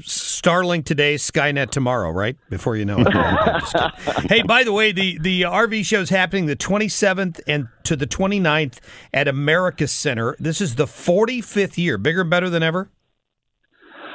Starlink 0.04 0.84
today, 0.84 1.16
Skynet 1.16 1.70
tomorrow, 1.70 2.12
right? 2.12 2.36
Before 2.50 2.75
you 2.75 2.84
know 2.84 3.00
it. 3.00 3.08
I'm 3.16 3.60
just 3.62 3.74
kidding. 3.74 4.30
hey, 4.30 4.42
by 4.44 4.66
the 4.66 4.74
way, 4.74 4.92
the 4.92 5.18
the 5.20 5.44
RV 5.44 5.86
show 5.86 6.02
is 6.02 6.10
happening 6.10 6.46
the 6.48 6.58
27th 6.58 7.40
and 7.48 7.70
to 7.84 7.96
the 7.96 8.06
29th 8.06 8.80
at 9.14 9.30
America 9.30 9.88
Center. 9.88 10.36
This 10.40 10.60
is 10.60 10.75
the 10.75 10.86
45th 10.88 11.78
year. 11.78 11.98
Bigger 11.98 12.22
and 12.22 12.30
better 12.30 12.50
than 12.50 12.64
ever. 12.64 12.90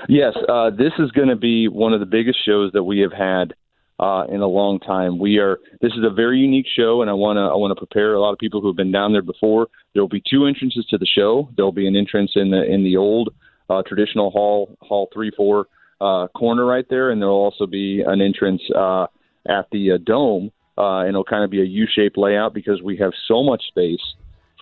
Yes, 0.08 0.34
uh, 0.49 0.70
this 0.70 0.92
is 0.99 1.10
going 1.12 1.28
to 1.28 1.37
be 1.37 1.68
one 1.68 1.92
of 1.94 2.00
the 2.00 2.06
biggest 2.06 2.38
shows 2.44 2.72
that 2.72 2.82
we 2.82 3.00
have 3.00 3.12
had 3.12 3.54
uh, 4.00 4.25
in 4.30 4.40
a 4.40 4.47
long 4.47 4.80
time. 4.80 5.19
We 5.19 5.38
are. 5.38 5.59
This 5.83 5.92
is 5.92 6.04
a 6.04 6.11
very 6.11 6.38
unique 6.38 6.66
show, 6.75 7.02
and 7.02 7.11
I 7.11 7.12
want 7.12 7.37
to. 7.37 7.42
I 7.42 7.54
want 7.54 7.71
to 7.71 7.76
prepare 7.76 8.14
a 8.14 8.21
lot 8.21 8.33
of 8.33 8.38
people 8.38 8.61
who 8.61 8.69
have 8.69 8.76
been 8.76 8.90
down 8.90 9.12
there 9.12 9.23
before. 9.23 9.69
There 9.92 10.02
will 10.02 10.09
be 10.09 10.23
two 10.28 10.47
entrances 10.47 10.87
to 10.90 10.99
the 10.99 11.07
show. 11.07 11.50
There 11.54 11.64
will 11.64 11.73
be 11.73 11.87
an 11.87 11.95
entrance 11.95 12.33
in 12.35 12.50
the 12.50 12.62
in 12.64 12.83
the 12.83 12.97
old 12.97 13.35
uh, 13.69 13.83
traditional 13.87 14.30
hall, 14.30 14.75
hall 14.80 15.09
three 15.12 15.30
four 15.37 15.66
uh, 16.00 16.28
corner 16.28 16.64
right 16.64 16.87
there, 16.88 17.11
and 17.11 17.21
there 17.21 17.28
will 17.28 17.45
also 17.45 17.66
be 17.66 18.02
an 18.07 18.23
entrance 18.23 18.62
uh, 18.75 19.07
at 19.47 19.66
the 19.71 19.92
uh, 19.92 19.99
dome, 20.04 20.50
uh, 20.78 21.00
and 21.00 21.11
it'll 21.11 21.25
kind 21.25 21.45
of 21.45 21.50
be 21.50 21.61
a 21.61 21.64
U-shaped 21.64 22.16
layout 22.16 22.54
because 22.54 22.80
we 22.83 22.97
have 22.97 23.12
so 23.28 23.42
much 23.42 23.62
space 23.69 24.00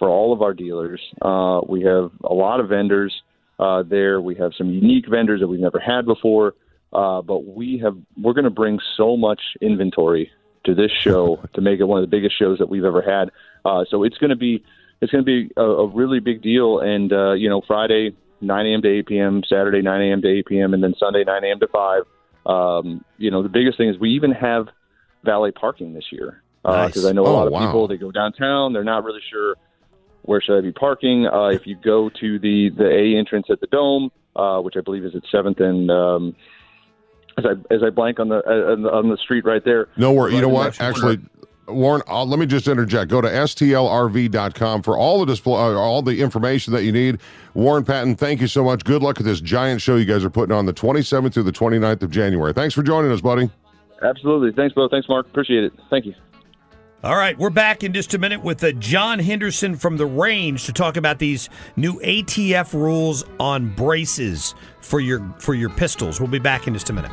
for 0.00 0.08
all 0.08 0.32
of 0.32 0.42
our 0.42 0.52
dealers. 0.52 1.00
Uh, 1.22 1.60
we 1.68 1.82
have 1.82 2.10
a 2.24 2.34
lot 2.34 2.58
of 2.58 2.68
vendors 2.68 3.12
uh, 3.60 3.84
there. 3.84 4.20
We 4.20 4.34
have 4.36 4.52
some 4.58 4.70
unique 4.70 5.08
vendors 5.08 5.40
that 5.40 5.46
we've 5.48 5.60
never 5.60 5.78
had 5.78 6.06
before. 6.06 6.54
Uh, 6.92 7.20
but 7.22 7.44
we 7.44 7.78
have 7.78 7.96
we're 8.20 8.32
going 8.32 8.44
to 8.44 8.50
bring 8.50 8.78
so 8.96 9.16
much 9.16 9.40
inventory 9.60 10.30
to 10.64 10.74
this 10.74 10.90
show 10.90 11.36
to 11.54 11.60
make 11.60 11.80
it 11.80 11.84
one 11.84 12.02
of 12.02 12.08
the 12.08 12.14
biggest 12.16 12.38
shows 12.38 12.58
that 12.58 12.68
we've 12.68 12.84
ever 12.84 13.02
had. 13.02 13.30
Uh, 13.64 13.84
so 13.90 14.04
it's 14.04 14.16
going 14.18 14.30
to 14.30 14.36
be 14.36 14.64
it's 15.00 15.12
going 15.12 15.24
to 15.24 15.26
be 15.26 15.50
a, 15.56 15.62
a 15.62 15.86
really 15.86 16.20
big 16.20 16.42
deal. 16.42 16.80
And 16.80 17.12
uh, 17.12 17.32
you 17.32 17.48
know, 17.48 17.60
Friday 17.66 18.16
9 18.40 18.66
a.m. 18.66 18.82
to 18.82 18.88
8 18.88 19.06
p.m., 19.06 19.42
Saturday 19.48 19.82
9 19.82 20.00
a.m. 20.00 20.22
to 20.22 20.28
8 20.28 20.46
p.m., 20.46 20.74
and 20.74 20.82
then 20.82 20.94
Sunday 20.98 21.24
9 21.24 21.44
a.m. 21.44 21.58
to 21.60 21.66
5. 21.68 22.02
Um, 22.46 23.04
you 23.18 23.30
know, 23.30 23.42
the 23.42 23.48
biggest 23.48 23.76
thing 23.78 23.88
is 23.88 23.98
we 23.98 24.10
even 24.10 24.30
have 24.32 24.68
valet 25.24 25.50
parking 25.50 25.92
this 25.92 26.06
year 26.12 26.42
because 26.62 26.96
Nice. 26.96 27.04
I 27.04 27.12
know 27.12 27.24
a 27.26 27.28
Oh, 27.28 27.32
lot 27.34 27.46
of 27.48 27.52
wow. 27.52 27.66
people 27.66 27.88
they 27.88 27.96
go 27.96 28.10
downtown, 28.10 28.72
they're 28.72 28.84
not 28.84 29.04
really 29.04 29.20
sure 29.30 29.56
where 30.22 30.40
should 30.40 30.56
I 30.58 30.60
be 30.60 30.72
parking. 30.72 31.26
Uh, 31.26 31.46
if 31.48 31.66
you 31.66 31.76
go 31.76 32.08
to 32.20 32.38
the 32.38 32.70
the 32.70 32.88
A 32.88 33.16
entrance 33.18 33.46
at 33.50 33.60
the 33.60 33.66
Dome, 33.66 34.10
uh, 34.36 34.60
which 34.60 34.76
I 34.76 34.80
believe 34.80 35.04
is 35.04 35.14
at 35.16 35.22
Seventh 35.30 35.58
and 35.60 35.90
um, 35.90 36.36
as 37.38 37.44
I 37.46 37.74
as 37.74 37.82
I 37.82 37.90
blank 37.90 38.20
on 38.20 38.28
the 38.28 38.36
uh, 38.46 38.96
on 38.96 39.08
the- 39.08 39.16
street 39.16 39.44
right 39.44 39.64
there. 39.64 39.88
No 39.96 40.12
worry. 40.12 40.34
You 40.34 40.40
know 40.42 40.48
Right 40.48 40.50
in 40.50 40.54
what? 40.54 40.74
that 40.74 40.84
Actually, 40.84 41.18
Warren, 41.68 42.02
uh, 42.08 42.24
let 42.24 42.38
me 42.38 42.46
just 42.46 42.66
interject. 42.68 43.10
Go 43.10 43.20
to 43.20 43.28
stlrv.com 43.28 44.82
for 44.82 44.96
all 44.96 45.20
the 45.20 45.26
display, 45.26 45.54
uh, 45.54 45.74
all 45.74 46.02
the 46.02 46.20
information 46.22 46.72
that 46.72 46.84
you 46.84 46.92
need. 46.92 47.20
Warren 47.54 47.84
Patton, 47.84 48.16
thank 48.16 48.40
you 48.40 48.46
so 48.46 48.64
much. 48.64 48.84
Good 48.84 49.02
luck 49.02 49.18
with 49.18 49.26
this 49.26 49.40
giant 49.40 49.80
show 49.82 49.96
you 49.96 50.04
guys 50.04 50.24
are 50.24 50.30
putting 50.30 50.54
on 50.54 50.66
the 50.66 50.72
27th 50.72 51.34
through 51.34 51.42
the 51.42 51.52
29th 51.52 52.02
of 52.02 52.10
January. 52.10 52.52
Thanks 52.52 52.74
for 52.74 52.82
joining 52.82 53.10
us, 53.12 53.20
buddy. 53.20 53.50
Absolutely. 54.02 54.52
Thanks, 54.52 54.74
Bo. 54.74 54.88
Thanks, 54.88 55.08
Mark. 55.08 55.26
Appreciate 55.26 55.64
it. 55.64 55.72
Thank 55.90 56.06
you. 56.06 56.14
All 57.04 57.14
right, 57.16 57.38
we're 57.38 57.50
back 57.50 57.84
in 57.84 57.92
just 57.92 58.12
a 58.14 58.18
minute 58.18 58.42
with 58.42 58.62
uh, 58.64 58.72
John 58.72 59.20
Henderson 59.20 59.76
from 59.76 59.98
the 59.98 60.06
range 60.06 60.64
to 60.64 60.72
talk 60.72 60.96
about 60.96 61.20
these 61.20 61.48
new 61.76 62.00
ATF 62.00 62.72
rules 62.72 63.24
on 63.38 63.68
braces 63.68 64.52
for 64.80 64.98
your 64.98 65.20
for 65.38 65.54
your 65.54 65.70
pistols. 65.70 66.18
We'll 66.20 66.28
be 66.28 66.40
back 66.40 66.66
in 66.66 66.74
just 66.74 66.90
a 66.90 66.92
minute. 66.92 67.12